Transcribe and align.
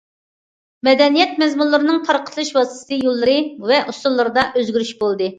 مەدەنىيەت 0.85 1.35
مەزمۇنلىرىنىڭ 1.41 1.99
تارقىتىلىش 2.07 2.49
ۋاسىتىسى، 2.55 2.97
يوللىرى 3.09 3.35
ۋە 3.73 3.83
ئۇسۇللىرىدا 3.93 4.47
ئۆزگىرىش 4.63 4.95
بولدى. 5.03 5.29